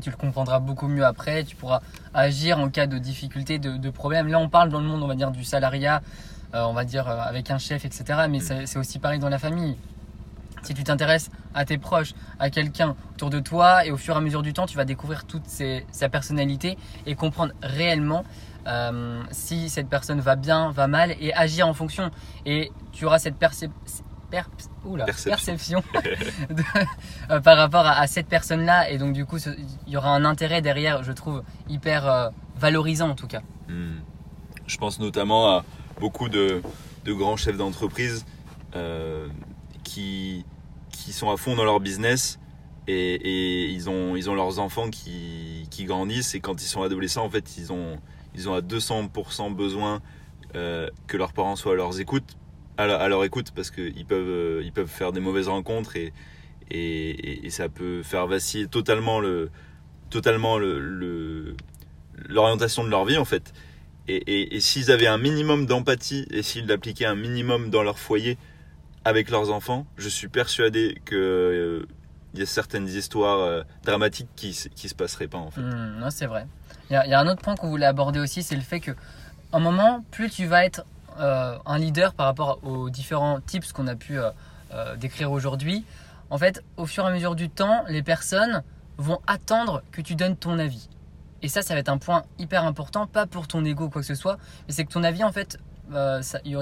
Tu 0.00 0.10
le 0.10 0.16
comprendras 0.16 0.58
beaucoup 0.60 0.88
mieux 0.88 1.04
après. 1.04 1.44
Tu 1.44 1.56
pourras 1.56 1.80
agir 2.14 2.58
en 2.58 2.68
cas 2.68 2.86
de 2.86 2.98
difficulté, 2.98 3.58
de, 3.58 3.76
de 3.76 3.90
problème. 3.90 4.28
Là, 4.28 4.38
on 4.38 4.48
parle 4.48 4.70
dans 4.70 4.80
le 4.80 4.86
monde, 4.86 5.02
on 5.02 5.06
va 5.06 5.14
dire, 5.14 5.30
du 5.30 5.44
salariat, 5.44 6.02
euh, 6.54 6.64
on 6.64 6.72
va 6.72 6.84
dire 6.84 7.08
euh, 7.08 7.18
avec 7.20 7.50
un 7.50 7.58
chef, 7.58 7.84
etc. 7.84 8.26
Mais 8.30 8.40
c'est 8.40 8.66
c'est 8.66 8.78
aussi 8.78 8.98
pareil 8.98 9.18
dans 9.18 9.28
la 9.28 9.38
famille. 9.38 9.76
Si 10.62 10.74
tu 10.74 10.82
t'intéresses 10.82 11.30
à 11.54 11.64
tes 11.64 11.78
proches, 11.78 12.12
à 12.40 12.50
quelqu'un 12.50 12.96
autour 13.14 13.30
de 13.30 13.38
toi, 13.40 13.84
et 13.86 13.90
au 13.92 13.96
fur 13.96 14.14
et 14.14 14.18
à 14.18 14.20
mesure 14.20 14.42
du 14.42 14.52
temps, 14.52 14.66
tu 14.66 14.76
vas 14.76 14.84
découvrir 14.84 15.24
toute 15.24 15.46
ses- 15.46 15.86
sa 15.92 16.08
personnalité 16.08 16.76
et 17.06 17.14
comprendre 17.14 17.52
réellement 17.62 18.24
euh, 18.66 19.22
si 19.30 19.68
cette 19.68 19.88
personne 19.88 20.18
va 20.18 20.34
bien, 20.34 20.72
va 20.72 20.88
mal, 20.88 21.14
et 21.20 21.32
agir 21.32 21.68
en 21.68 21.72
fonction. 21.72 22.10
Et 22.46 22.72
tu 22.90 23.04
auras 23.04 23.20
cette 23.20 23.38
percep- 23.38 23.70
oula, 24.84 25.04
Perception. 25.04 25.30
perception 25.30 25.82
de- 26.50 26.62
euh, 27.30 27.40
par 27.40 27.56
rapport 27.56 27.86
à, 27.86 27.92
à 27.98 28.06
cette 28.06 28.26
personne-là. 28.28 28.90
Et 28.90 28.98
donc, 28.98 29.12
du 29.12 29.24
coup, 29.24 29.38
il 29.86 29.92
y 29.92 29.96
aura 29.96 30.10
un 30.10 30.24
intérêt 30.24 30.62
derrière, 30.62 31.02
je 31.02 31.12
trouve, 31.12 31.42
hyper 31.68 32.06
euh, 32.08 32.28
valorisant 32.56 33.10
en 33.10 33.14
tout 33.14 33.26
cas. 33.26 33.42
Hmm. 33.68 33.98
Je 34.66 34.76
pense 34.78 34.98
notamment 34.98 35.48
à 35.56 35.64
beaucoup 36.00 36.28
de, 36.28 36.62
de 37.04 37.12
grands 37.12 37.36
chefs 37.36 37.56
d'entreprise 37.56 38.24
euh, 38.74 39.28
qui, 39.84 40.44
qui 40.90 41.12
sont 41.12 41.30
à 41.30 41.36
fond 41.36 41.54
dans 41.54 41.64
leur 41.64 41.80
business 41.80 42.38
et, 42.88 43.14
et 43.14 43.70
ils, 43.70 43.88
ont, 43.88 44.16
ils 44.16 44.28
ont 44.28 44.34
leurs 44.34 44.58
enfants 44.58 44.90
qui, 44.90 45.66
qui 45.70 45.84
grandissent 45.84 46.34
et 46.34 46.40
quand 46.40 46.60
ils 46.62 46.66
sont 46.66 46.82
adolescents, 46.82 47.24
en 47.24 47.30
fait, 47.30 47.56
ils 47.58 47.72
ont, 47.72 47.96
ils 48.34 48.48
ont 48.48 48.54
à 48.54 48.60
200% 48.60 49.54
besoin 49.54 50.00
euh, 50.54 50.88
que 51.06 51.16
leurs 51.16 51.32
parents 51.32 51.56
soient 51.56 51.72
à, 51.72 51.76
leurs 51.76 52.00
écoutes, 52.00 52.36
à, 52.78 53.08
leur, 53.08 53.24
écoute 53.24 53.52
parce 53.54 53.70
qu'ils 53.70 54.04
peuvent, 54.06 54.28
euh, 54.28 54.62
ils 54.64 54.72
peuvent 54.72 54.88
faire 54.88 55.12
des 55.12 55.20
mauvaises 55.20 55.48
rencontres 55.48 55.96
et, 55.96 56.12
et, 56.70 57.50
ça 57.50 57.68
peut 57.68 58.02
faire 58.02 58.26
vaciller 58.26 58.66
totalement 58.66 59.20
le 59.20 59.50
totalement 60.10 60.58
le- 60.58 60.78
le, 60.80 61.56
l'orientation 62.28 62.84
de 62.84 62.88
leur 62.90 63.04
vie 63.04 63.18
en 63.18 63.24
fait. 63.24 63.52
Et, 64.08 64.54
et- 64.56 64.60
s'ils 64.60 64.90
avaient 64.90 65.06
un 65.08 65.18
minimum 65.18 65.66
d'empathie 65.66 66.26
et 66.30 66.42
s'ils 66.42 66.66
l'appliquaient 66.66 67.06
un 67.06 67.16
minimum 67.16 67.70
dans 67.70 67.82
leur 67.82 67.98
foyer 67.98 68.38
avec 69.04 69.30
leurs 69.30 69.50
enfants, 69.50 69.86
je 69.96 70.08
suis 70.08 70.28
persuadé 70.28 71.00
que 71.04 71.16
euh, 71.16 71.86
il 72.34 72.40
y 72.40 72.42
a 72.42 72.46
certaines 72.46 72.88
histoires 72.88 73.40
euh, 73.40 73.62
dramatiques 73.84 74.28
qui, 74.36 74.56
qui 74.74 74.88
se 74.88 74.94
passeraient 74.94 75.28
pas 75.28 75.38
en 75.38 75.50
fait. 75.50 75.60
Hmm, 75.60 75.98
non, 76.00 76.10
c'est 76.10 76.26
vrai. 76.26 76.46
Il 76.90 76.92
y, 76.92 77.10
y 77.10 77.14
a 77.14 77.20
un 77.20 77.26
autre 77.26 77.42
point 77.42 77.56
qu'on 77.56 77.68
voulait 77.68 77.86
aborder 77.86 78.20
aussi, 78.20 78.42
c'est 78.42 78.56
le 78.56 78.62
fait 78.62 78.80
que, 78.80 78.92
un 79.52 79.58
moment, 79.60 80.04
plus 80.10 80.30
tu 80.30 80.46
vas 80.46 80.64
être 80.64 80.84
euh, 81.18 81.58
un 81.66 81.78
leader 81.78 82.14
par 82.14 82.26
rapport 82.26 82.58
aux 82.62 82.90
différents 82.90 83.40
tips 83.40 83.72
qu'on 83.72 83.86
a 83.86 83.94
pu 83.94 84.18
euh, 84.18 84.30
euh, 84.72 84.96
décrire 84.96 85.32
aujourd'hui, 85.32 85.84
en 86.30 86.38
fait, 86.38 86.62
au 86.76 86.86
fur 86.86 87.04
et 87.04 87.08
à 87.08 87.10
mesure 87.10 87.34
du 87.34 87.48
temps, 87.48 87.84
les 87.88 88.02
personnes 88.02 88.62
vont 88.98 89.20
attendre 89.26 89.82
que 89.92 90.00
tu 90.00 90.14
donnes 90.14 90.36
ton 90.36 90.58
avis. 90.58 90.88
Et 91.42 91.48
ça, 91.48 91.62
ça 91.62 91.74
va 91.74 91.80
être 91.80 91.88
un 91.88 91.98
point 91.98 92.24
hyper 92.38 92.64
important, 92.64 93.06
pas 93.06 93.26
pour 93.26 93.46
ton 93.46 93.64
ego 93.64 93.84
ou 93.84 93.90
quoi 93.90 94.02
que 94.02 94.06
ce 94.06 94.14
soit, 94.14 94.38
mais 94.66 94.72
c'est 94.74 94.84
que 94.84 94.92
ton 94.92 95.04
avis, 95.04 95.22
en 95.22 95.32
fait, 95.32 95.58
euh, 95.94 96.20
il, 96.44 96.56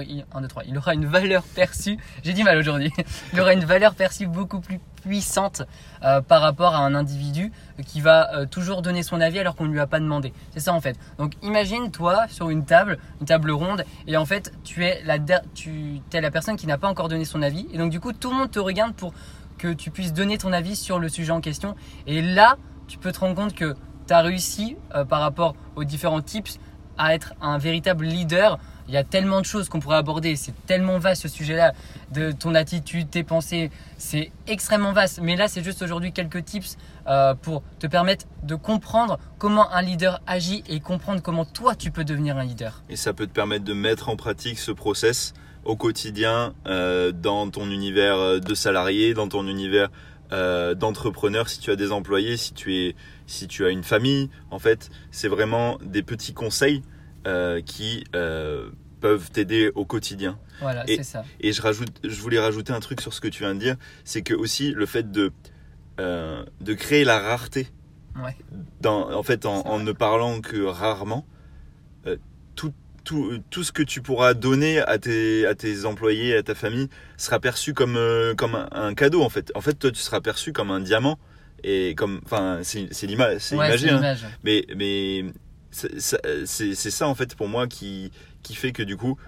aura, 0.76 0.94
une 0.94 1.06
valeur 1.06 1.42
perçue. 1.42 1.96
J'ai 2.22 2.32
du 2.32 2.44
mal 2.44 2.58
aujourd'hui. 2.58 2.92
Il 3.32 3.40
aura 3.40 3.54
une 3.54 3.64
valeur 3.64 3.94
perçue 3.94 4.26
beaucoup 4.26 4.60
plus 4.60 4.80
puissante 5.02 5.62
euh, 6.02 6.20
par 6.20 6.42
rapport 6.42 6.74
à 6.74 6.78
un 6.78 6.94
individu 6.94 7.52
qui 7.86 8.00
va 8.00 8.34
euh, 8.34 8.46
toujours 8.46 8.82
donner 8.82 9.02
son 9.02 9.20
avis 9.20 9.38
alors 9.38 9.54
qu'on 9.54 9.64
ne 9.64 9.72
lui 9.72 9.80
a 9.80 9.86
pas 9.86 10.00
demandé. 10.00 10.32
C'est 10.52 10.60
ça 10.60 10.72
en 10.72 10.80
fait. 10.80 10.98
Donc 11.18 11.32
imagine 11.42 11.90
toi 11.90 12.26
sur 12.28 12.50
une 12.50 12.64
table, 12.64 12.98
une 13.20 13.26
table 13.26 13.50
ronde, 13.50 13.84
et 14.06 14.16
en 14.16 14.24
fait 14.24 14.52
tu 14.62 14.84
es 14.84 15.02
la, 15.04 16.30
personne 16.30 16.56
qui 16.56 16.66
n'a 16.66 16.78
pas 16.78 16.88
encore 16.88 17.08
donné 17.08 17.24
son 17.24 17.42
avis, 17.42 17.66
et 17.72 17.78
donc 17.78 17.90
du 17.90 18.00
coup 18.00 18.12
tout 18.12 18.30
le 18.30 18.36
monde 18.36 18.50
te 18.50 18.58
regarde 18.58 18.94
pour 18.94 19.12
que 19.58 19.72
tu 19.72 19.90
puisses 19.90 20.12
donner 20.12 20.38
ton 20.38 20.52
avis 20.52 20.76
sur 20.76 20.98
le 20.98 21.08
sujet 21.08 21.32
en 21.32 21.40
question. 21.40 21.74
Et 22.06 22.20
là, 22.20 22.56
tu 22.88 22.98
peux 22.98 23.12
te 23.12 23.20
rendre 23.20 23.34
compte 23.34 23.54
que 23.54 23.74
tu 24.06 24.12
as 24.12 24.20
réussi 24.20 24.76
par 25.08 25.20
rapport 25.20 25.54
aux 25.76 25.84
différents 25.84 26.20
tips 26.20 26.58
à 26.98 27.14
être 27.14 27.34
un 27.40 27.58
véritable 27.58 28.04
leader. 28.04 28.58
Il 28.88 28.94
y 28.94 28.96
a 28.96 29.04
tellement 29.04 29.40
de 29.40 29.46
choses 29.46 29.68
qu'on 29.68 29.80
pourrait 29.80 29.96
aborder, 29.96 30.36
c'est 30.36 30.54
tellement 30.66 30.98
vaste 30.98 31.22
ce 31.22 31.28
sujet-là, 31.28 31.72
de 32.12 32.32
ton 32.32 32.54
attitude, 32.54 33.10
tes 33.10 33.22
pensées, 33.22 33.70
c'est 33.98 34.30
extrêmement 34.46 34.92
vaste. 34.92 35.20
Mais 35.22 35.36
là, 35.36 35.48
c'est 35.48 35.64
juste 35.64 35.82
aujourd'hui 35.82 36.12
quelques 36.12 36.44
tips 36.44 36.76
euh, 37.06 37.34
pour 37.34 37.62
te 37.78 37.86
permettre 37.86 38.26
de 38.42 38.54
comprendre 38.54 39.18
comment 39.38 39.72
un 39.72 39.82
leader 39.82 40.20
agit 40.26 40.64
et 40.68 40.80
comprendre 40.80 41.22
comment 41.22 41.44
toi 41.44 41.74
tu 41.74 41.90
peux 41.90 42.04
devenir 42.04 42.36
un 42.36 42.44
leader. 42.44 42.82
Et 42.88 42.96
ça 42.96 43.12
peut 43.12 43.26
te 43.26 43.32
permettre 43.32 43.64
de 43.64 43.74
mettre 43.74 44.08
en 44.08 44.16
pratique 44.16 44.58
ce 44.58 44.70
process 44.70 45.34
au 45.64 45.76
quotidien 45.76 46.54
euh, 46.66 47.12
dans 47.12 47.48
ton 47.50 47.70
univers 47.70 48.16
euh, 48.16 48.38
de 48.38 48.54
salarié, 48.54 49.14
dans 49.14 49.28
ton 49.28 49.46
univers 49.46 49.88
euh, 50.32 50.74
d'entrepreneur, 50.74 51.48
si 51.48 51.60
tu 51.60 51.70
as 51.70 51.76
des 51.76 51.92
employés, 51.92 52.36
si 52.36 52.54
tu, 52.54 52.74
es, 52.74 52.96
si 53.26 53.46
tu 53.46 53.64
as 53.64 53.70
une 53.70 53.84
famille. 53.84 54.30
En 54.50 54.58
fait, 54.58 54.90
c'est 55.10 55.28
vraiment 55.28 55.78
des 55.82 56.02
petits 56.02 56.34
conseils 56.34 56.82
euh, 57.26 57.60
qui 57.60 58.04
euh, 58.14 58.70
peuvent 59.00 59.30
t'aider 59.30 59.70
au 59.74 59.84
quotidien. 59.84 60.38
Voilà, 60.60 60.84
Et- 60.88 60.96
c'est 60.96 61.02
ça. 61.04 61.24
Et 61.40 61.52
je, 61.52 61.60
rajoute, 61.62 61.92
je 62.04 62.20
voulais 62.20 62.38
rajouter 62.38 62.72
un 62.72 62.80
truc 62.80 63.00
sur 63.00 63.12
ce 63.12 63.20
que 63.20 63.28
tu 63.28 63.42
viens 63.42 63.54
de 63.54 63.60
dire, 63.60 63.76
c'est 64.04 64.22
que 64.22 64.34
aussi 64.34 64.72
le 64.72 64.86
fait 64.86 65.10
de, 65.10 65.32
euh, 66.00 66.44
de 66.60 66.74
créer 66.74 67.04
la 67.04 67.18
rareté, 67.18 67.68
Ouais. 68.22 68.36
dans, 68.80 69.12
en 69.12 69.22
fait 69.24 69.44
en, 69.44 69.78
ne 69.80 69.92
parlant 69.92 70.40
que 70.40 70.62
rarement, 70.64 71.26
tout, 72.54 72.72
tout, 73.04 73.38
tout 73.50 73.64
ce 73.64 73.72
que 73.72 73.82
tu 73.82 74.00
pourras 74.00 74.34
donner 74.34 74.78
à 74.78 74.98
tes, 74.98 75.46
à 75.46 75.54
tes 75.54 75.84
employés, 75.84 76.36
à 76.36 76.42
ta 76.42 76.54
famille, 76.54 76.88
sera 77.16 77.40
perçu 77.40 77.74
comme, 77.74 77.98
comme 78.36 78.54
un, 78.54 78.68
un 78.70 78.94
cadeau 78.94 79.22
en 79.22 79.28
fait. 79.30 79.50
En 79.54 79.60
fait, 79.60 79.74
toi, 79.74 79.90
tu 79.90 80.00
seras 80.00 80.20
perçu 80.20 80.52
comme 80.52 80.70
un 80.70 80.80
diamant. 80.80 81.18
Et 81.66 81.94
comme, 81.94 82.20
enfin, 82.26 82.60
c'est 82.62 82.86
l'image, 83.06 83.38
c'est 83.38 83.56
Ouais, 83.56 83.88
hein. 83.88 84.16
mais 84.44 85.24
c'est 85.74 86.00
ça- 86.00 86.18
c'est 86.46 86.74
ça 86.74 87.08
en 87.08 87.14
fait 87.14 87.34
pour 87.34 87.48
moi 87.48 87.66
qui, 87.66 88.10
qui 88.42 88.54
fait 88.54 88.72
que 88.72 88.82
du 88.82 88.96
coup 88.96 89.18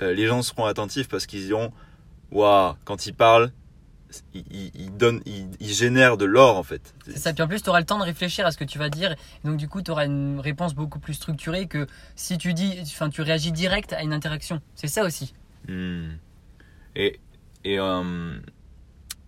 euh, 0.00 0.12
les 0.14 0.26
gens 0.26 0.42
seront 0.42 0.64
attentifs 0.64 1.08
parce 1.08 1.26
qu'ils 1.26 1.44
diront 1.44 1.70
Waouh, 2.32 2.74
quand 2.86 3.04
ils 3.06 3.12
parlent, 3.14 3.52
ils, 4.32 4.42
ils, 4.50 4.70
ils 4.74 4.96
donnent, 4.96 5.20
ils, 5.26 5.48
ils 5.60 5.72
génèrent 5.74 6.16
de 6.16 6.24
l'or 6.24 6.56
en 6.56 6.62
fait. 6.62 6.94
C'est 7.04 7.18
ça, 7.18 7.34
puis 7.34 7.42
en 7.42 7.46
plus, 7.48 7.62
tu 7.62 7.68
auras 7.68 7.80
le 7.80 7.84
temps 7.84 7.98
de 7.98 8.04
réfléchir 8.04 8.46
à 8.46 8.50
ce 8.52 8.56
que 8.56 8.64
tu 8.64 8.78
vas 8.78 8.88
dire. 8.88 9.14
Donc, 9.44 9.58
du 9.58 9.68
coup, 9.68 9.82
tu 9.82 9.90
auras 9.90 10.06
une 10.06 10.40
réponse 10.40 10.74
beaucoup 10.74 10.98
plus 10.98 11.12
structurée 11.12 11.66
que 11.66 11.86
si 12.16 12.38
tu 12.38 12.54
dis, 12.54 12.78
enfin, 12.82 13.10
tu 13.10 13.20
réagis 13.20 13.52
direct 13.52 13.92
à 13.92 14.02
une 14.02 14.14
interaction. 14.14 14.62
C'est 14.74 14.88
ça 14.88 15.04
aussi. 15.04 15.34
Hmm. 15.68 16.12
Et, 16.96 17.20
et, 17.64 17.78
euh, 17.78 18.38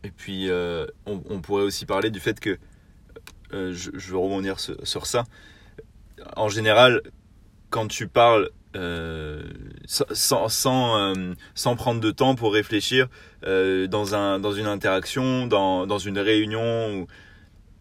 et 0.03 0.11
puis, 0.11 0.49
euh, 0.49 0.87
on, 1.05 1.23
on 1.29 1.41
pourrait 1.43 1.65
aussi 1.65 1.85
parler 1.85 2.11
du 2.11 2.21
fait 2.21 2.41
que, 2.41 2.59
euh, 3.53 3.75
je, 3.75 3.91
je 3.93 4.11
veux 4.13 4.19
rebondir 4.19 4.61
sur, 4.61 4.77
sur 4.87 5.07
ça, 5.07 5.25
en 6.37 6.49
général, 6.49 7.03
quand 7.71 7.89
tu 7.89 8.09
parles 8.09 8.51
euh, 8.77 9.43
sans, 9.87 10.49
sans, 10.49 10.99
euh, 10.99 11.35
sans 11.55 11.77
prendre 11.77 12.01
de 12.01 12.11
temps 12.11 12.35
pour 12.35 12.53
réfléchir 12.53 13.09
euh, 13.47 13.87
dans, 13.87 14.15
un, 14.15 14.41
dans 14.41 14.53
une 14.53 14.67
interaction, 14.67 15.47
dans, 15.47 15.87
dans 15.87 15.99
une 15.99 16.19
réunion, 16.19 17.03
où, 17.03 17.07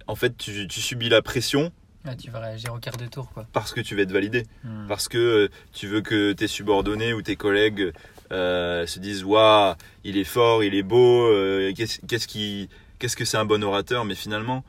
en 0.08 0.16
fait, 0.16 0.38
tu, 0.38 0.68
tu 0.68 0.82
subis 0.82 1.10
la 1.10 1.22
pression 1.22 1.72
tu 2.18 2.30
vas 2.32 2.42
réagir 2.42 2.74
au 2.74 2.80
quart 2.80 2.98
de 2.98 3.06
tour, 3.06 3.32
quoi. 3.34 3.48
parce 3.54 3.72
que 3.72 3.80
tu 3.80 3.96
vas 3.96 4.02
être 4.02 4.12
validé 4.12 4.44
Hmm. 4.66 4.88
parce 4.90 5.08
que 5.08 5.50
tu 5.72 5.88
veux 5.88 6.02
que 6.02 6.34
tes 6.34 6.48
subordonnés 6.48 7.14
ou 7.14 7.22
tes 7.22 7.38
collègues 7.38 7.94
se 8.30 9.00
disent 9.00 9.24
waouh 9.24 9.76
il 10.04 10.18
est 10.18 10.26
fort 10.26 10.66
il 10.66 10.76
est 10.76 10.84
beau 10.84 11.30
qu'est-ce 11.74 12.02
qu'est-ce 12.06 12.28
qui 12.28 12.68
qu'est-ce 13.00 13.16
que 13.16 13.24
c'est 13.24 13.38
un 13.38 13.46
bon 13.46 13.64
orateur? 13.64 14.04
Mais 14.04 14.16
finalement 14.16 14.66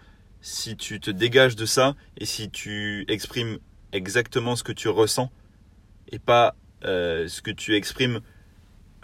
si 0.47 0.77
tu 0.77 1.01
te 1.01 1.11
dégages 1.11 1.57
de 1.57 1.65
ça 1.65 1.95
et 2.19 2.27
si 2.27 2.51
tu 2.51 3.07
exprimes 3.09 3.57
exactement 3.93 4.57
ce 4.57 4.63
que 4.63 4.73
tu 4.73 4.89
ressens 4.91 5.31
et 6.13 6.19
pas 6.19 6.55
euh, 6.85 7.27
ce 7.29 7.41
que 7.41 7.51
tu 7.51 7.75
exprimes 7.77 8.21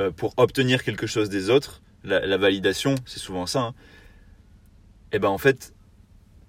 euh, 0.03 0.11
pour 0.11 0.35
obtenir 0.37 0.85
quelque 0.85 1.07
chose 1.07 1.31
des 1.31 1.49
autres 1.49 1.81
la, 2.05 2.27
la 2.27 2.37
validation 2.37 2.95
c'est 3.07 3.21
souvent 3.21 3.47
ça 3.47 3.73
et 5.13 5.19
ben 5.19 5.29
en 5.29 5.39
fait 5.39 5.73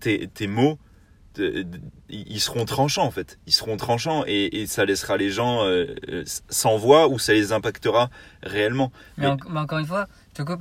tes, 0.02 0.28
tes 0.28 0.48
mots 0.48 0.78
te- 1.34 1.66
ils 2.10 2.42
seront 2.42 2.66
tranchants 2.66 3.06
en 3.06 3.12
fait. 3.12 3.40
Ils 3.48 3.54
seront 3.54 3.78
tranchants 3.78 4.26
et, 4.28 4.62
et 4.62 4.68
ça 4.68 4.84
laissera 4.84 5.16
les 5.16 5.30
gens 5.30 5.64
euh, 5.64 5.96
sans 6.50 6.76
voix 6.78 7.08
ou 7.08 7.20
ça 7.20 7.32
les 7.34 7.54
impactera 7.54 8.10
réellement. 8.44 8.92
Mais, 9.18 9.28
Mais- 9.28 9.32
en- 9.32 9.50
mais 9.50 9.60
encore 9.62 9.80
une 9.80 9.86
fois, 9.86 10.08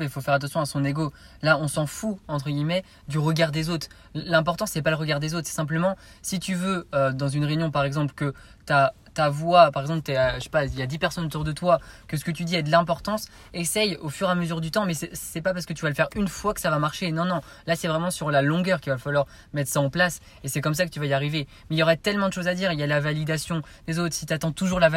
il 0.01 0.09
faut 0.09 0.21
faire 0.21 0.35
attention 0.35 0.61
à 0.61 0.67
son 0.67 0.85
ego. 0.85 1.13
Là, 1.43 1.59
on 1.59 1.69
s'en 1.69 1.87
fout, 1.87 2.19
entre 2.29 2.51
guillemets, 2.51 2.85
du 3.09 3.19
regard 3.19 3.53
des 3.53 3.69
autres. 3.71 3.89
L'important, 4.15 4.67
c'est 4.67 4.83
pas 4.83 4.91
le 4.91 4.97
regard 4.97 5.21
des 5.21 5.35
autres. 5.35 5.47
C'est 5.47 5.55
simplement, 5.55 5.97
si 6.23 6.41
tu 6.41 6.55
veux, 6.55 6.87
euh, 6.95 7.13
dans 7.13 7.29
une 7.29 7.45
réunion, 7.45 7.71
par 7.71 7.85
exemple, 7.85 8.15
que 8.15 8.35
ta, 8.67 8.95
ta 9.15 9.29
voix, 9.29 9.71
par 9.71 9.83
exemple, 9.83 10.03
t'es 10.03 10.17
à- 10.17 10.39
je 10.39 10.45
sais 10.45 10.51
pas, 10.51 10.65
il 10.65 10.79
y 10.79 10.83
a 10.83 10.87
10 10.87 10.99
personnes 10.99 11.25
autour 11.25 11.45
de 11.45 11.53
toi, 11.53 11.79
que 12.09 12.17
ce 12.17 12.25
que 12.25 12.31
tu 12.31 12.45
dis 12.45 12.55
ait 12.57 12.63
de 12.63 12.71
l'importance, 12.71 13.27
essaye 13.53 13.97
au 13.97 14.09
fur 14.09 14.29
et 14.29 14.33
à 14.33 14.35
mesure 14.35 14.61
du 14.61 14.71
temps, 14.71 14.87
mais 14.87 14.95
c'est- 14.95 15.41
pas 15.41 15.53
parce 15.55 15.67
que 15.67 15.73
tu 15.73 15.83
vas 15.83 15.89
le 15.89 15.95
faire 15.95 16.09
une 16.17 16.29
fois 16.29 16.55
que 16.55 16.61
ça 16.61 16.71
va 16.71 16.79
marcher. 16.79 17.11
Non, 17.13 17.25
non. 17.25 17.41
Là, 17.67 17.77
c'est 17.77 17.89
vraiment 17.89 18.11
sur 18.11 18.31
la 18.31 18.43
longueur 18.43 18.81
qu'il 18.81 18.93
va 18.93 18.99
falloir 18.99 19.27
mettre 19.53 19.71
ça 19.71 19.81
en 19.81 19.91
place 19.91 20.21
et 20.45 20.49
c'est 20.49 20.61
comme 20.61 20.75
ça 20.75 20.85
que 20.85 20.91
tu 20.91 21.01
vas 21.01 21.07
y 21.07 21.13
arriver. 21.15 21.47
Mais 21.71 21.77
il 21.77 21.79
y 21.79 21.83
aurait 21.83 21.97
tellement 21.97 22.29
de 22.29 22.33
choses 22.33 22.49
à 22.49 22.55
dire. 22.55 22.73
Il 22.73 22.79
y 22.79 22.83
a 22.83 22.87
la 22.87 23.01
validation 23.01 23.63
des 23.87 23.99
autres. 23.99 24.15
Si 24.15 24.27
tu 24.27 24.33
attends 24.33 24.53
toujours 24.53 24.81
la, 24.81 24.89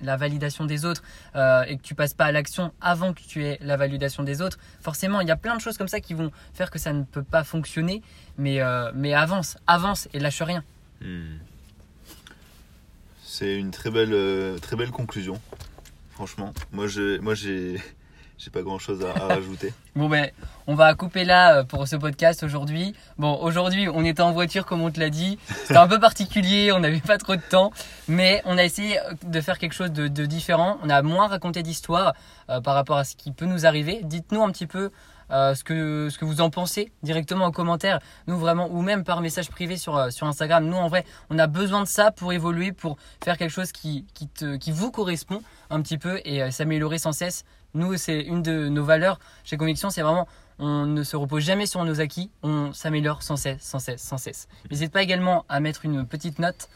la 0.00 0.16
validation 0.16 0.64
des 0.64 0.84
autres, 0.84 1.02
euh, 1.36 1.62
et 1.64 1.76
que 1.76 1.82
tu 1.82 1.94
passes 1.94 2.14
pas 2.14 2.24
à 2.26 2.32
l'action 2.32 2.72
avant 2.80 3.12
que 3.12 3.20
tu 3.20 3.44
aies 3.44 3.58
la 3.60 3.76
validation 3.76 4.22
des 4.22 4.40
autres, 4.42 4.58
forcément, 4.80 5.20
il 5.20 5.28
y 5.28 5.30
a 5.30 5.36
plein 5.36 5.54
de 5.56 5.60
choses 5.60 5.76
comme 5.76 5.88
ça 5.88 6.00
qui 6.00 6.14
vont 6.14 6.30
faire 6.54 6.70
que 6.70 6.78
ça 6.78 6.92
ne 6.92 7.02
peut 7.04 7.22
pas 7.22 7.44
fonctionner. 7.44 8.02
Mais, 8.38 8.60
euh, 8.62 8.90
mais 8.94 9.14
avance, 9.14 9.56
avance 9.66 10.08
et 10.14 10.18
lâche 10.20 10.42
rien. 10.42 10.62
Hmm. 11.00 11.36
C'est 13.38 13.54
une 13.54 13.70
très 13.70 13.92
belle, 13.92 14.14
euh, 14.14 14.58
très 14.58 14.74
belle 14.74 14.90
conclusion. 14.90 15.40
Franchement, 16.10 16.52
moi 16.72 16.88
je, 16.88 17.20
moi 17.20 17.36
j'ai, 17.36 17.80
j'ai 18.38 18.50
pas 18.50 18.62
grand 18.62 18.80
chose 18.80 19.04
à, 19.04 19.10
à 19.10 19.26
rajouter. 19.34 19.72
Bon 19.94 20.08
ben, 20.08 20.28
on 20.66 20.74
va 20.74 20.92
couper 20.94 21.24
là 21.24 21.58
euh, 21.58 21.62
pour 21.62 21.86
ce 21.86 21.94
podcast 21.94 22.42
aujourd'hui. 22.42 22.96
Bon, 23.16 23.38
aujourd'hui, 23.40 23.88
on 23.88 24.04
était 24.04 24.22
en 24.22 24.32
voiture 24.32 24.66
comme 24.66 24.82
on 24.82 24.90
te 24.90 24.98
l'a 24.98 25.08
dit. 25.08 25.38
C'était 25.54 25.76
un 25.76 25.86
peu 25.86 26.00
particulier, 26.00 26.72
on 26.72 26.80
n'avait 26.80 26.98
pas 26.98 27.16
trop 27.16 27.36
de 27.36 27.40
temps, 27.40 27.70
mais 28.08 28.42
on 28.44 28.58
a 28.58 28.64
essayé 28.64 28.98
euh, 28.98 29.12
de 29.22 29.40
faire 29.40 29.60
quelque 29.60 29.72
chose 29.74 29.92
de, 29.92 30.08
de 30.08 30.26
différent. 30.26 30.78
On 30.82 30.90
a 30.90 31.00
moins 31.02 31.28
raconté 31.28 31.62
d'histoires 31.62 32.14
euh, 32.50 32.60
par 32.60 32.74
rapport 32.74 32.96
à 32.96 33.04
ce 33.04 33.14
qui 33.14 33.30
peut 33.30 33.46
nous 33.46 33.66
arriver. 33.66 34.00
Dites-nous 34.02 34.42
un 34.42 34.50
petit 34.50 34.66
peu 34.66 34.90
euh, 35.30 35.54
ce 35.54 35.62
que 35.64 36.24
vous 36.24 36.40
en 36.40 36.50
pensez 36.50 36.90
directement 37.02 37.44
en 37.46 37.50
commentaire. 37.50 38.00
Nous 38.26 38.38
vraiment 38.38 38.68
ou 38.70 38.82
même 38.82 39.04
par 39.04 39.20
message 39.20 39.50
privé 39.50 39.76
sur 39.76 39.96
euh, 39.96 40.10
sur 40.10 40.26
Instagram. 40.26 40.64
Nous 40.66 40.76
en 40.76 40.88
vrai, 40.88 41.04
on 41.30 41.38
a 41.38 41.46
besoin 41.46 41.82
de 41.82 41.88
ça 41.88 42.10
pour 42.10 42.32
évoluer, 42.32 42.72
pour 42.72 42.96
faire 43.22 43.36
quelque 43.36 43.50
chose 43.50 43.72
qui 43.72 44.04
vous 44.68 44.90
correspond 44.90 45.42
un 45.70 45.82
petit 45.82 45.98
peu 45.98 46.20
et 46.24 46.42
euh, 46.42 46.50
s'améliorer 46.50 46.98
sans 46.98 47.12
cesse. 47.12 47.44
Nous, 47.74 47.96
c'est 47.98 48.20
une 48.20 48.42
de 48.42 48.68
nos 48.68 48.82
valeurs 48.82 49.18
chez 49.44 49.58
Conviction, 49.58 49.90
c'est 49.90 50.02
vraiment 50.02 50.26
on 50.60 50.86
ne 50.86 51.04
se 51.04 51.14
repose 51.14 51.44
jamais 51.44 51.66
sur 51.66 51.84
nos 51.84 52.00
acquis, 52.00 52.32
on 52.42 52.72
s'améliore 52.72 53.22
sans 53.22 53.36
cesse, 53.36 53.62
sans 53.62 53.78
cesse, 53.78 54.02
sans 54.02 54.18
cesse. 54.18 54.48
N'hésite 54.70 54.90
pas 54.90 55.02
également 55.02 55.44
à 55.48 55.60
mettre 55.60 55.84
une 55.84 56.04
petite 56.04 56.40
note 56.40 56.68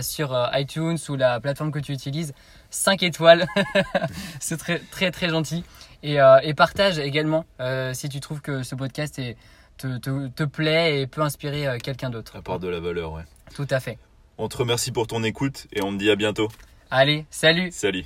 sur 0.00 0.34
iTunes 0.54 0.96
ou 1.10 1.16
la 1.16 1.38
plateforme 1.38 1.70
que 1.70 1.78
tu 1.78 1.92
utilises. 1.92 2.32
5 2.70 3.02
étoiles, 3.02 3.46
c'est 4.40 4.56
très 4.56 4.78
très 4.78 5.10
très 5.10 5.28
gentil. 5.28 5.64
Et, 6.06 6.20
euh, 6.20 6.38
et 6.44 6.54
partage 6.54 7.00
également 7.00 7.44
euh, 7.58 7.92
si 7.92 8.08
tu 8.08 8.20
trouves 8.20 8.40
que 8.40 8.62
ce 8.62 8.76
podcast 8.76 9.18
est, 9.18 9.36
te, 9.76 9.98
te, 9.98 10.28
te 10.28 10.44
plaît 10.44 11.00
et 11.00 11.08
peut 11.08 11.20
inspirer 11.20 11.66
euh, 11.66 11.78
quelqu'un 11.78 12.10
d'autre. 12.10 12.36
Apporte 12.36 12.62
de 12.62 12.68
la 12.68 12.78
valeur, 12.78 13.12
ouais. 13.12 13.24
Tout 13.56 13.66
à 13.70 13.80
fait. 13.80 13.98
On 14.38 14.48
te 14.48 14.56
remercie 14.56 14.92
pour 14.92 15.08
ton 15.08 15.24
écoute 15.24 15.66
et 15.72 15.82
on 15.82 15.92
te 15.92 15.98
dit 15.98 16.08
à 16.08 16.14
bientôt. 16.14 16.46
Allez, 16.92 17.26
salut 17.28 17.70
Salut. 17.72 18.04